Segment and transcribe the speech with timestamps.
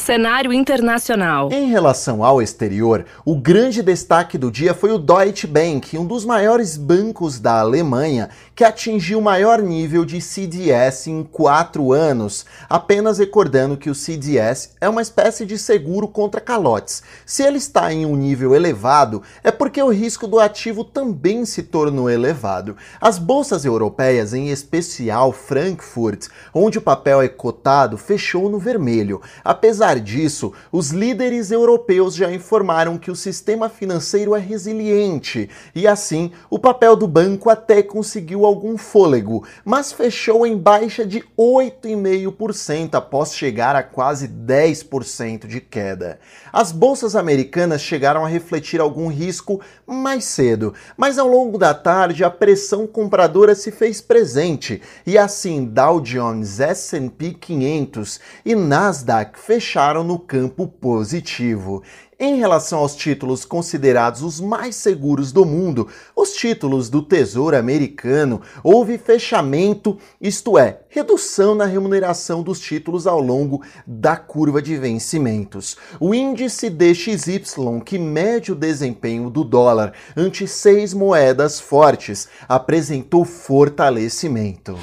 [0.00, 1.50] Cenário internacional.
[1.52, 6.24] Em relação ao exterior, o grande destaque do dia foi o Deutsche Bank, um dos
[6.24, 12.46] maiores bancos da Alemanha, que atingiu o maior nível de CDS em quatro anos.
[12.68, 17.02] Apenas recordando que o CDS é uma espécie de seguro contra calotes.
[17.26, 21.62] Se ele está em um nível elevado, é porque o risco do ativo também se
[21.62, 22.76] tornou elevado.
[23.00, 29.22] As bolsas europeias, em especial Frankfurt, onde o papel é cotado, fechou no vermelho.
[29.44, 36.32] Apesar disso, os líderes europeus já informaram que o sistema financeiro é resiliente e, assim,
[36.50, 43.36] o papel do banco até conseguiu algum fôlego, mas fechou em baixa de 8,5% após
[43.36, 46.18] chegar a quase 10% de queda.
[46.52, 52.24] As bolsas americanas chegaram a refletir algum risco mais cedo, mas ao longo da tarde
[52.24, 60.04] a pressão compradora se fez presente e assim Dow Jones, S&P 500 e Nasdaq fecharam
[60.04, 61.82] no campo positivo.
[62.22, 68.42] Em relação aos títulos considerados os mais seguros do mundo, os títulos do Tesouro Americano,
[68.62, 75.78] houve fechamento, isto é, redução na remuneração dos títulos ao longo da curva de vencimentos.
[75.98, 84.78] O índice DXY, que mede o desempenho do dólar ante seis moedas fortes, apresentou fortalecimento.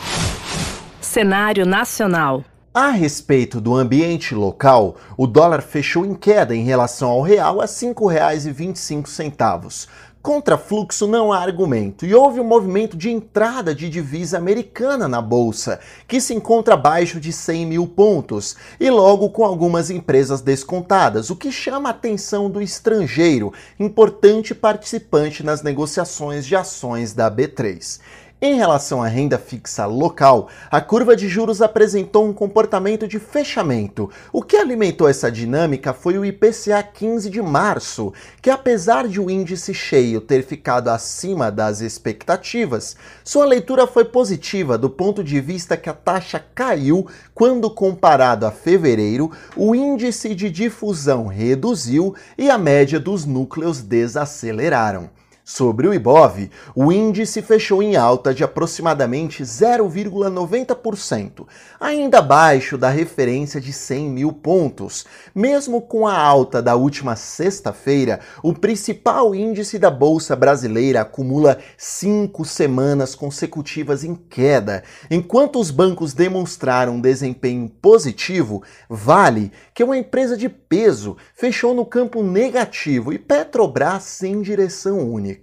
[1.00, 2.44] Cenário nacional.
[2.80, 7.64] A respeito do ambiente local, o dólar fechou em queda em relação ao real a
[7.64, 9.88] R$ 5,25.
[10.22, 15.20] Contra fluxo não há argumento e houve um movimento de entrada de divisa americana na
[15.20, 21.32] bolsa, que se encontra abaixo de 100 mil pontos e logo com algumas empresas descontadas,
[21.32, 28.00] o que chama a atenção do estrangeiro, importante participante nas negociações de ações da B3.
[28.40, 34.12] Em relação à renda fixa local, a curva de juros apresentou um comportamento de fechamento.
[34.32, 39.28] O que alimentou essa dinâmica foi o IPCA 15 de março, que apesar de o
[39.28, 45.76] índice cheio ter ficado acima das expectativas, sua leitura foi positiva do ponto de vista
[45.76, 52.58] que a taxa caiu quando comparado a fevereiro, o índice de difusão reduziu e a
[52.60, 55.10] média dos núcleos desaceleraram.
[55.50, 61.48] Sobre o Ibov, o índice fechou em alta de aproximadamente 0,90%,
[61.80, 65.06] ainda abaixo da referência de 100 mil pontos.
[65.34, 72.44] Mesmo com a alta da última sexta-feira, o principal índice da Bolsa Brasileira acumula cinco
[72.44, 74.84] semanas consecutivas em queda.
[75.10, 81.74] Enquanto os bancos demonstraram um desempenho positivo, Vale, que é uma empresa de peso, fechou
[81.74, 85.37] no campo negativo e Petrobras sem direção única.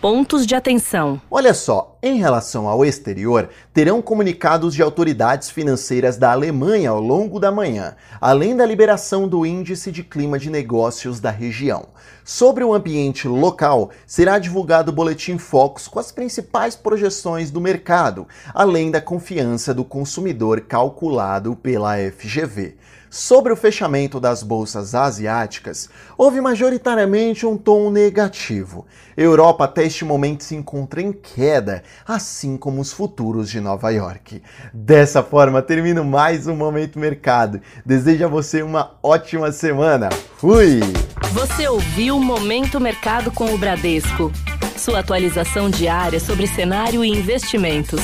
[0.00, 1.20] Pontos de atenção.
[1.30, 7.40] Olha só, em relação ao exterior, terão comunicados de autoridades financeiras da Alemanha ao longo
[7.40, 11.88] da manhã, além da liberação do Índice de Clima de Negócios da região.
[12.24, 18.28] Sobre o ambiente local, será divulgado o Boletim Focus com as principais projeções do mercado,
[18.54, 22.76] além da confiança do consumidor calculado pela FGV.
[23.16, 25.88] Sobre o fechamento das bolsas asiáticas,
[26.18, 28.84] houve majoritariamente um tom negativo.
[29.16, 34.42] Europa até este momento se encontra em queda, assim como os futuros de Nova York.
[34.70, 37.58] Dessa forma, termino mais um Momento Mercado.
[37.86, 40.10] Desejo a você uma ótima semana.
[40.36, 40.80] Fui!
[41.32, 44.30] Você ouviu Momento Mercado com o Bradesco.
[44.76, 48.02] Sua atualização diária sobre cenário e investimentos.